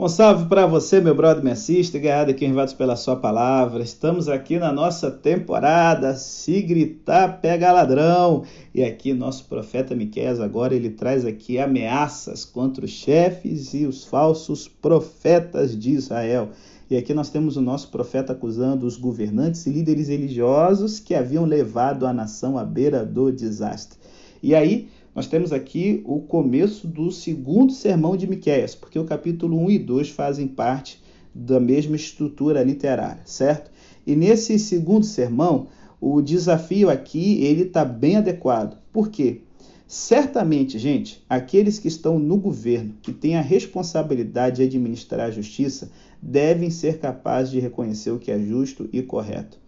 [0.00, 3.82] Um salve para você, meu brother, me assiste, guiado aqui enviados pela sua palavra.
[3.82, 8.44] Estamos aqui na nossa temporada Se Gritar Pega Ladrão.
[8.72, 14.04] E aqui nosso profeta Miqueias agora ele traz aqui ameaças contra os chefes e os
[14.04, 16.50] falsos profetas de Israel.
[16.88, 21.44] E aqui nós temos o nosso profeta acusando os governantes e líderes religiosos que haviam
[21.44, 23.98] levado a nação à beira do desastre.
[24.40, 24.88] E aí
[25.18, 29.78] nós temos aqui o começo do segundo sermão de Miqueias, porque o capítulo 1 e
[29.80, 31.02] 2 fazem parte
[31.34, 33.68] da mesma estrutura literária, certo?
[34.06, 35.66] E nesse segundo sermão,
[36.00, 38.78] o desafio aqui ele está bem adequado.
[38.92, 39.40] Por quê?
[39.88, 45.90] Certamente, gente, aqueles que estão no governo, que têm a responsabilidade de administrar a justiça,
[46.22, 49.58] devem ser capazes de reconhecer o que é justo e correto.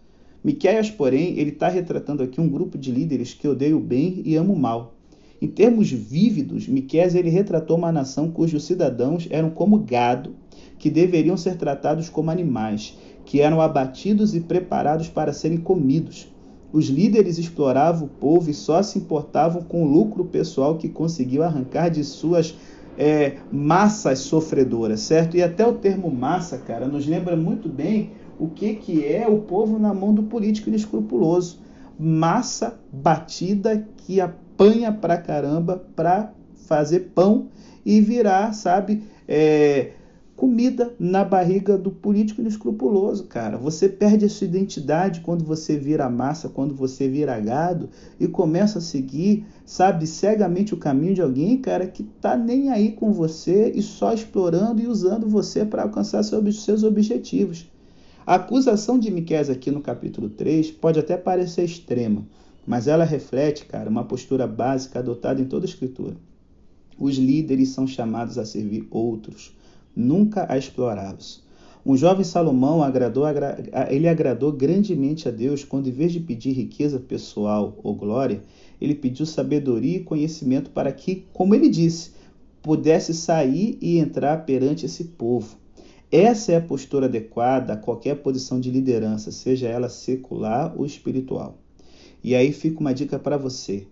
[0.41, 4.37] Miqueias, porém, ele está retratando aqui um grupo de líderes que odeiam o bem e
[4.37, 4.95] amam o mal.
[5.41, 10.35] Em termos vívidos, Miqueias ele retratou uma nação cujos cidadãos eram como gado,
[10.77, 12.95] que deveriam ser tratados como animais,
[13.25, 16.31] que eram abatidos e preparados para serem comidos.
[16.71, 21.41] Os líderes exploravam o povo e só se importavam com o lucro pessoal que conseguiu
[21.41, 22.55] arrancar de suas
[22.95, 25.35] é, massas sofredoras, certo?
[25.35, 29.39] E até o termo massa, cara, nos lembra muito bem o que, que é o
[29.39, 31.59] povo na mão do político inescrupuloso.
[31.99, 36.31] Massa batida que a apanha pra caramba para
[36.67, 37.47] fazer pão
[37.83, 39.93] e virar, sabe, é,
[40.35, 43.57] comida na barriga do político inescrupuloso, cara.
[43.57, 48.77] Você perde a sua identidade quando você vira massa, quando você vira gado e começa
[48.77, 53.71] a seguir, sabe, cegamente o caminho de alguém, cara, que tá nem aí com você
[53.73, 57.67] e só explorando e usando você para alcançar seus objetivos.
[58.27, 62.23] A acusação de Miqués aqui no capítulo 3 pode até parecer extrema,
[62.65, 66.15] mas ela reflete, cara, uma postura básica adotada em toda a Escritura.
[66.97, 69.55] Os líderes são chamados a servir outros,
[69.95, 71.43] nunca a explorá-los.
[71.83, 73.23] Um jovem Salomão agradou,
[73.89, 78.43] ele agradou grandemente a Deus quando, em vez de pedir riqueza pessoal ou glória,
[78.79, 82.11] ele pediu sabedoria e conhecimento para que, como ele disse,
[82.61, 85.57] pudesse sair e entrar perante esse povo.
[86.11, 91.57] Essa é a postura adequada a qualquer posição de liderança, seja ela secular ou espiritual.
[92.23, 93.87] E aí fica uma dica para você.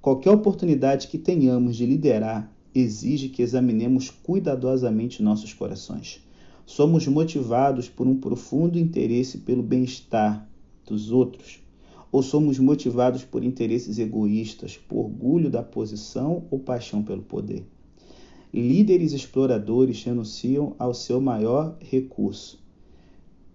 [0.00, 6.20] Qualquer oportunidade que tenhamos de liderar exige que examinemos cuidadosamente nossos corações.
[6.66, 10.48] Somos motivados por um profundo interesse pelo bem-estar
[10.86, 11.60] dos outros?
[12.10, 17.66] Ou somos motivados por interesses egoístas, por orgulho da posição ou paixão pelo poder?
[18.52, 22.60] Líderes exploradores renunciam ao seu maior recurso.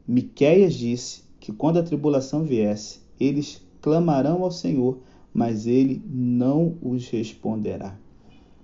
[0.08, 5.00] Miqueias disse que quando a tribulação viesse, eles clamarão ao Senhor,
[5.34, 7.98] mas ele não os responderá.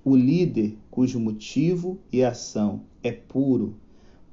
[0.03, 3.73] O líder cujo motivo e ação é puro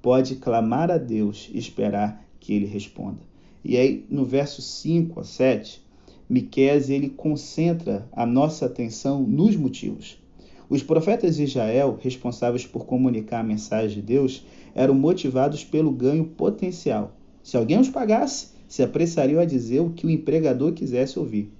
[0.03, 3.21] pode clamar a Deus e esperar que ele responda.
[3.65, 5.81] E aí, no verso 5 a 7,
[6.29, 10.21] Miqueias ele concentra a nossa atenção nos motivos.
[10.69, 16.25] Os profetas de Israel, responsáveis por comunicar a mensagem de Deus, eram motivados pelo ganho
[16.25, 17.13] potencial.
[17.45, 21.53] Se alguém os pagasse, se apressariam a dizer o que o empregador quisesse ouvir.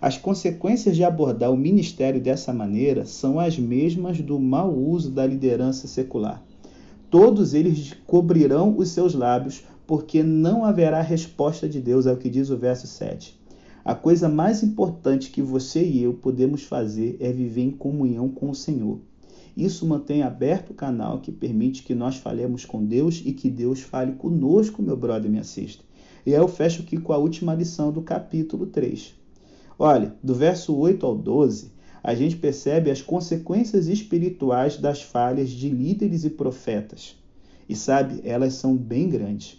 [0.00, 5.24] As consequências de abordar o ministério dessa maneira são as mesmas do mau uso da
[5.24, 6.44] liderança secular.
[7.08, 12.28] Todos eles cobrirão os seus lábios, porque não haverá resposta de Deus, é o que
[12.28, 13.38] diz o verso 7.
[13.84, 18.50] A coisa mais importante que você e eu podemos fazer é viver em comunhão com
[18.50, 18.98] o Senhor.
[19.56, 23.80] Isso mantém aberto o canal que permite que nós falemos com Deus e que Deus
[23.80, 25.87] fale conosco, meu brother, me assista.
[26.28, 29.14] E aí eu fecho aqui com a última lição do capítulo 3.
[29.78, 31.72] Olha, do verso 8 ao 12,
[32.02, 37.16] a gente percebe as consequências espirituais das falhas de líderes e profetas.
[37.66, 39.56] E sabe, elas são bem grandes.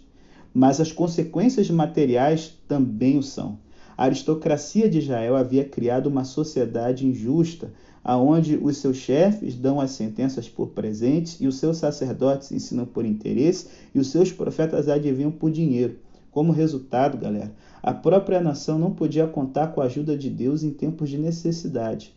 [0.54, 3.58] Mas as consequências materiais também o são.
[3.98, 7.72] A aristocracia de Israel havia criado uma sociedade injusta,
[8.04, 13.04] aonde os seus chefes dão as sentenças por presentes e os seus sacerdotes ensinam por
[13.04, 15.96] interesse e os seus profetas adivinham por dinheiro.
[16.30, 20.70] Como resultado, galera, a própria nação não podia contar com a ajuda de Deus em
[20.70, 22.14] tempos de necessidade.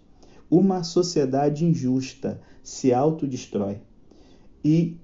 [0.49, 3.81] Uma sociedade injusta se autodestrói.
[4.63, 4.97] E,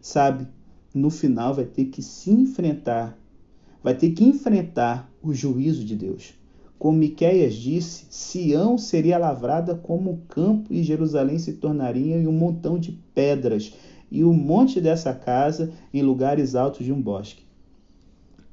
[0.00, 0.46] sabe,
[0.94, 3.18] no final vai ter que se enfrentar,
[3.82, 6.34] vai ter que enfrentar o juízo de Deus.
[6.78, 12.32] Como Miqueias disse, Sião seria lavrada como um campo e Jerusalém se tornaria em um
[12.32, 13.72] montão de pedras
[14.10, 17.44] e o monte dessa casa em lugares altos de um bosque.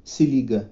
[0.03, 0.71] Se liga,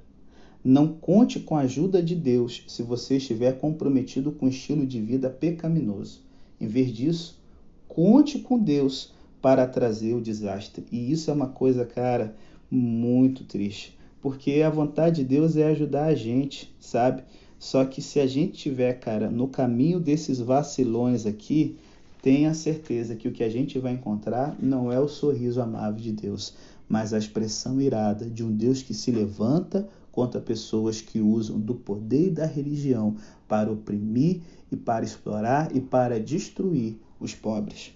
[0.64, 5.00] não conte com a ajuda de Deus se você estiver comprometido com um estilo de
[5.00, 6.22] vida pecaminoso.
[6.60, 7.40] Em vez disso,
[7.88, 10.86] conte com Deus para trazer o desastre.
[10.92, 12.36] E isso é uma coisa, cara,
[12.70, 17.24] muito triste, porque a vontade de Deus é ajudar a gente, sabe?
[17.58, 21.78] Só que se a gente tiver, cara, no caminho desses vacilões aqui,
[22.22, 26.12] tenha certeza que o que a gente vai encontrar não é o sorriso amável de
[26.12, 26.54] Deus,
[26.90, 31.76] mas a expressão irada de um Deus que se levanta contra pessoas que usam do
[31.76, 33.16] poder e da religião
[33.48, 34.42] para oprimir
[34.72, 37.94] e para explorar e para destruir os pobres.